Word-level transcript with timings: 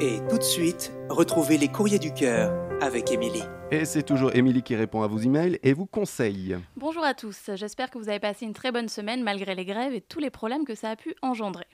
Et 0.00 0.18
tout 0.28 0.38
de 0.38 0.42
suite, 0.42 0.92
retrouvez 1.08 1.56
les 1.56 1.68
courriers 1.68 2.00
du 2.00 2.12
cœur 2.12 2.52
avec 2.80 3.12
Émilie. 3.12 3.44
Et 3.70 3.84
c'est 3.84 4.02
toujours 4.02 4.34
Émilie 4.34 4.62
qui 4.62 4.74
répond 4.74 5.02
à 5.02 5.06
vos 5.06 5.18
emails 5.18 5.60
et 5.62 5.72
vous 5.72 5.86
conseille. 5.86 6.56
Bonjour 6.76 7.04
à 7.04 7.14
tous, 7.14 7.50
j'espère 7.54 7.90
que 7.90 7.98
vous 7.98 8.08
avez 8.08 8.18
passé 8.18 8.44
une 8.44 8.54
très 8.54 8.72
bonne 8.72 8.88
semaine 8.88 9.22
malgré 9.22 9.54
les 9.54 9.64
grèves 9.64 9.94
et 9.94 10.00
tous 10.00 10.18
les 10.18 10.30
problèmes 10.30 10.64
que 10.64 10.74
ça 10.74 10.90
a 10.90 10.96
pu 10.96 11.14
engendrer. 11.22 11.66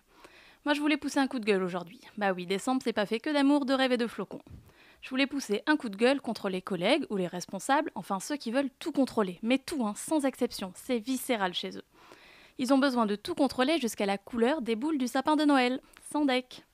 Moi 0.66 0.74
je 0.74 0.80
voulais 0.80 0.98
pousser 0.98 1.18
un 1.18 1.28
coup 1.28 1.38
de 1.38 1.46
gueule 1.46 1.62
aujourd'hui. 1.62 2.00
Bah 2.18 2.32
oui, 2.32 2.44
décembre 2.44 2.82
c'est 2.84 2.92
pas 2.92 3.06
fait 3.06 3.20
que 3.20 3.32
d'amour, 3.32 3.64
de 3.64 3.72
rêve 3.72 3.92
et 3.92 3.96
de 3.96 4.06
flocons. 4.06 4.42
Je 5.00 5.08
voulais 5.08 5.26
pousser 5.26 5.62
un 5.66 5.78
coup 5.78 5.88
de 5.88 5.96
gueule 5.96 6.20
contre 6.20 6.50
les 6.50 6.60
collègues 6.60 7.06
ou 7.08 7.16
les 7.16 7.26
responsables, 7.26 7.90
enfin 7.94 8.20
ceux 8.20 8.36
qui 8.36 8.50
veulent 8.50 8.70
tout 8.78 8.92
contrôler, 8.92 9.38
mais 9.42 9.56
tout, 9.56 9.86
hein, 9.86 9.94
sans 9.96 10.26
exception, 10.26 10.72
c'est 10.74 10.98
viscéral 10.98 11.54
chez 11.54 11.76
eux. 11.78 11.84
Ils 12.58 12.74
ont 12.74 12.78
besoin 12.78 13.06
de 13.06 13.16
tout 13.16 13.34
contrôler 13.34 13.78
jusqu'à 13.78 14.04
la 14.04 14.18
couleur 14.18 14.60
des 14.60 14.76
boules 14.76 14.98
du 14.98 15.06
sapin 15.06 15.36
de 15.36 15.44
Noël, 15.44 15.80
sans 16.12 16.26
deck. 16.26 16.66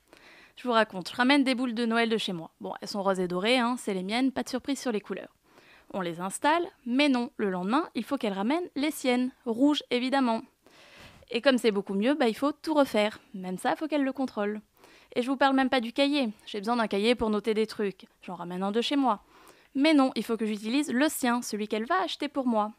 Je 0.56 0.66
vous 0.66 0.72
raconte, 0.72 1.10
je 1.10 1.16
ramène 1.16 1.44
des 1.44 1.54
boules 1.54 1.74
de 1.74 1.84
Noël 1.84 2.08
de 2.08 2.16
chez 2.16 2.32
moi. 2.32 2.50
Bon, 2.62 2.72
elles 2.80 2.88
sont 2.88 3.02
roses 3.02 3.20
et 3.20 3.28
dorées, 3.28 3.58
hein, 3.58 3.76
c'est 3.78 3.92
les 3.92 4.02
miennes, 4.02 4.32
pas 4.32 4.42
de 4.42 4.48
surprise 4.48 4.80
sur 4.80 4.90
les 4.90 5.02
couleurs. 5.02 5.36
On 5.92 6.00
les 6.00 6.18
installe, 6.18 6.66
mais 6.86 7.10
non, 7.10 7.30
le 7.36 7.50
lendemain, 7.50 7.88
il 7.94 8.04
faut 8.04 8.16
qu'elles 8.16 8.32
ramènent 8.32 8.68
les 8.74 8.90
siennes, 8.90 9.32
rouges 9.44 9.82
évidemment. 9.90 10.40
Et 11.30 11.42
comme 11.42 11.58
c'est 11.58 11.72
beaucoup 11.72 11.94
mieux, 11.94 12.14
bah, 12.14 12.28
il 12.28 12.36
faut 12.36 12.52
tout 12.52 12.72
refaire. 12.72 13.18
Même 13.34 13.58
ça, 13.58 13.72
il 13.72 13.76
faut 13.76 13.86
qu'elle 13.86 14.04
le 14.04 14.12
contrôle. 14.12 14.62
Et 15.14 15.22
je 15.22 15.30
vous 15.30 15.36
parle 15.36 15.56
même 15.56 15.68
pas 15.68 15.80
du 15.80 15.92
cahier. 15.92 16.30
J'ai 16.46 16.58
besoin 16.58 16.76
d'un 16.76 16.88
cahier 16.88 17.14
pour 17.14 17.30
noter 17.30 17.52
des 17.52 17.66
trucs. 17.66 18.06
J'en 18.22 18.34
ramène 18.34 18.62
un 18.62 18.72
de 18.72 18.80
chez 18.80 18.96
moi. 18.96 19.22
Mais 19.74 19.92
non, 19.92 20.10
il 20.14 20.24
faut 20.24 20.38
que 20.38 20.46
j'utilise 20.46 20.90
le 20.90 21.08
sien, 21.08 21.42
celui 21.42 21.68
qu'elle 21.68 21.84
va 21.84 22.02
acheter 22.02 22.28
pour 22.28 22.46
moi. 22.46 22.72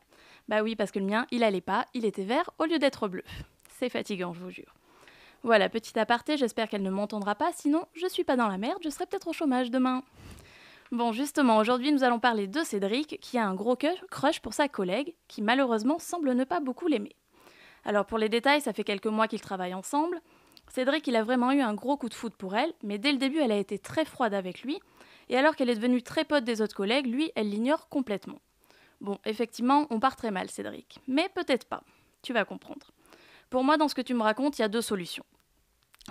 Bah 0.47 0.63
oui, 0.63 0.75
parce 0.75 0.91
que 0.91 0.99
le 0.99 1.05
mien, 1.05 1.27
il 1.29 1.43
allait 1.43 1.61
pas, 1.61 1.85
il 1.93 2.05
était 2.05 2.23
vert 2.23 2.49
au 2.57 2.65
lieu 2.65 2.79
d'être 2.79 3.07
bleu. 3.07 3.23
C'est 3.77 3.89
fatigant, 3.89 4.33
je 4.33 4.39
vous 4.39 4.49
jure. 4.49 4.73
Voilà, 5.43 5.69
petit 5.69 5.97
aparté, 5.99 6.35
j'espère 6.35 6.67
qu'elle 6.67 6.81
ne 6.81 6.89
m'entendra 6.89 7.35
pas, 7.35 7.51
sinon 7.53 7.85
je 7.93 8.07
suis 8.07 8.23
pas 8.23 8.35
dans 8.35 8.47
la 8.47 8.57
merde, 8.57 8.79
je 8.83 8.89
serai 8.89 9.05
peut-être 9.05 9.27
au 9.27 9.33
chômage 9.33 9.71
demain. 9.71 10.03
Bon, 10.91 11.11
justement, 11.11 11.57
aujourd'hui 11.57 11.91
nous 11.91 12.03
allons 12.03 12.19
parler 12.19 12.47
de 12.47 12.63
Cédric, 12.63 13.19
qui 13.21 13.37
a 13.37 13.45
un 13.45 13.53
gros 13.53 13.77
crush 14.09 14.39
pour 14.39 14.53
sa 14.53 14.67
collègue, 14.67 15.13
qui 15.27 15.41
malheureusement 15.41 15.99
semble 15.99 16.33
ne 16.33 16.43
pas 16.43 16.59
beaucoup 16.59 16.87
l'aimer. 16.87 17.15
Alors 17.85 18.05
pour 18.05 18.17
les 18.17 18.29
détails, 18.29 18.61
ça 18.61 18.73
fait 18.73 18.83
quelques 18.83 19.07
mois 19.07 19.27
qu'ils 19.27 19.41
travaillent 19.41 19.73
ensemble. 19.73 20.21
Cédric, 20.69 21.07
il 21.07 21.15
a 21.15 21.23
vraiment 21.23 21.51
eu 21.51 21.61
un 21.61 21.73
gros 21.73 21.97
coup 21.97 22.09
de 22.09 22.13
foot 22.13 22.35
pour 22.35 22.55
elle, 22.55 22.73
mais 22.83 22.97
dès 22.97 23.11
le 23.11 23.17
début, 23.17 23.39
elle 23.39 23.51
a 23.51 23.57
été 23.57 23.79
très 23.79 24.05
froide 24.05 24.33
avec 24.33 24.63
lui, 24.63 24.79
et 25.29 25.37
alors 25.37 25.55
qu'elle 25.55 25.69
est 25.69 25.75
devenue 25.75 26.01
très 26.01 26.25
pote 26.25 26.43
des 26.43 26.61
autres 26.61 26.75
collègues, 26.75 27.07
lui, 27.07 27.31
elle 27.35 27.49
l'ignore 27.49 27.89
complètement. 27.89 28.39
Bon, 28.99 29.19
effectivement, 29.25 29.87
on 29.91 29.99
part 29.99 30.15
très 30.15 30.31
mal, 30.31 30.49
Cédric, 30.49 30.99
mais 31.07 31.29
peut-être 31.29 31.65
pas. 31.65 31.83
Tu 32.21 32.33
vas 32.33 32.43
comprendre. 32.43 32.91
Pour 33.49 33.63
moi, 33.63 33.77
dans 33.77 33.87
ce 33.87 33.95
que 33.95 34.01
tu 34.01 34.13
me 34.13 34.23
racontes, 34.23 34.59
il 34.59 34.61
y 34.61 34.65
a 34.65 34.69
deux 34.69 34.81
solutions. 34.81 35.25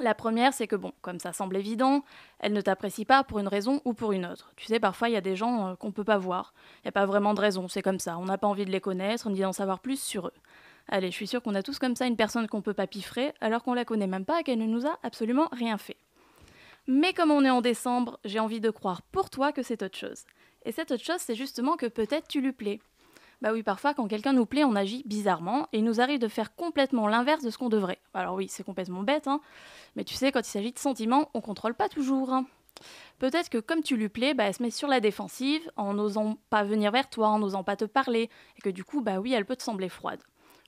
La 0.01 0.15
première, 0.15 0.53
c'est 0.53 0.67
que 0.67 0.77
bon, 0.77 0.93
comme 1.01 1.19
ça 1.19 1.33
semble 1.33 1.57
évident, 1.57 2.05
elle 2.39 2.53
ne 2.53 2.61
t'apprécie 2.61 3.07
pas 3.07 3.25
pour 3.25 3.39
une 3.39 3.49
raison 3.49 3.81
ou 3.87 3.95
pour 3.95 4.13
une 4.13 4.27
autre. 4.27 4.53
Tu 4.57 4.67
sais, 4.67 4.79
parfois 4.79 5.09
il 5.09 5.13
y 5.13 5.17
a 5.17 5.23
des 5.23 5.37
gens 5.37 5.69
euh, 5.69 5.75
qu'on 5.75 5.91
peut 5.91 6.05
pas 6.05 6.19
voir. 6.19 6.53
Il 6.79 6.87
n'y 6.87 6.91
a 6.91 6.93
pas 6.93 7.07
vraiment 7.07 7.33
de 7.33 7.41
raison, 7.41 7.67
c'est 7.67 7.81
comme 7.81 7.99
ça. 7.99 8.19
On 8.19 8.27
n'a 8.27 8.37
pas 8.37 8.47
envie 8.47 8.67
de 8.67 8.71
les 8.71 8.81
connaître 8.81 9.31
ni 9.31 9.41
d'en 9.41 9.55
savoir 9.55 9.81
plus 9.81 9.99
sur 9.99 10.27
eux. 10.27 10.35
Allez, 10.89 11.11
je 11.11 11.17
suis 11.17 11.27
sûre 11.27 11.43
qu'on 11.43 11.55
a 11.55 11.63
tous 11.63 11.79
comme 11.79 11.97
ça 11.97 12.07
une 12.07 12.17
personne 12.17 12.47
qu'on 12.47 12.61
peut 12.61 12.75
pas 12.75 12.87
piffrer 12.87 13.33
alors 13.41 13.63
qu'on 13.63 13.73
la 13.73 13.87
connaît 13.87 14.07
même 14.07 14.27
pas 14.27 14.41
et 14.41 14.43
qu'elle 14.45 14.59
ne 14.59 14.67
nous 14.67 14.87
a 14.87 14.99
absolument 15.03 15.49
rien 15.51 15.79
fait. 15.79 15.97
Mais 16.87 17.15
comme 17.15 17.31
on 17.31 17.45
est 17.45 17.51
en 17.51 17.63
décembre, 17.63 18.21
j'ai 18.25 18.39
envie 18.39 18.61
de 18.61 18.71
croire 18.71 19.01
pour 19.03 19.31
toi 19.31 19.51
que 19.51 19.63
c'est 19.63 19.83
autre 19.83 19.99
chose. 19.99 20.25
Et 20.67 20.73
cette 20.73 20.93
autre 20.93 21.03
chose, 21.03 21.21
c'est 21.21 21.35
justement 21.35 21.77
que 21.77 21.87
peut-être 21.87 22.29
tu 22.29 22.41
lui 22.41 22.53
plais. 22.53 22.81
Bah 23.43 23.51
oui, 23.53 23.63
parfois, 23.63 23.93
quand 23.93 24.09
quelqu'un 24.09 24.33
nous 24.33 24.47
plaît, 24.47 24.65
on 24.65 24.75
agit 24.75 25.03
bizarrement 25.05 25.69
et 25.73 25.79
il 25.79 25.85
nous 25.85 26.01
arrive 26.01 26.19
de 26.19 26.29
faire 26.29 26.55
complètement 26.55 27.07
l'inverse 27.07 27.45
de 27.45 27.51
ce 27.51 27.59
qu'on 27.59 27.69
devrait. 27.69 27.99
Alors 28.15 28.35
oui, 28.35 28.47
c'est 28.49 28.65
complètement 28.65 29.03
bête, 29.03 29.29
hein, 29.29 29.41
mais 29.95 30.05
tu 30.05 30.15
sais, 30.15 30.33
quand 30.33 30.41
il 30.41 30.51
s'agit 30.51 30.73
de 30.73 30.79
sentiments, 30.79 31.31
on 31.35 31.41
contrôle 31.41 31.75
pas 31.75 31.89
toujours. 31.89 32.33
Hein. 32.33 32.47
Peut-être 33.19 33.51
que 33.51 33.59
comme 33.59 33.83
tu 33.83 33.97
lui 33.97 34.09
plais, 34.09 34.35
bah, 34.35 34.45
elle 34.45 34.55
se 34.55 34.63
met 34.63 34.71
sur 34.71 34.89
la 34.89 35.01
défensive 35.01 35.71
en 35.77 35.95
n'osant 35.95 36.39
pas 36.51 36.65
venir 36.65 36.91
vers 36.93 37.09
toi, 37.09 37.29
en 37.29 37.39
n'osant 37.39 37.65
pas 37.65 37.77
te 37.77 37.85
parler, 37.85 38.31
et 38.57 38.61
que 38.63 38.71
du 38.71 38.85
coup, 38.85 39.03
bah 39.03 39.19
oui, 39.19 39.33
elle 39.33 39.47
peut 39.47 39.57
te 39.57 39.63
sembler 39.63 39.89
froide. 39.89 40.23